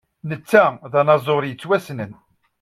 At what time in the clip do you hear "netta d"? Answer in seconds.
0.29-0.93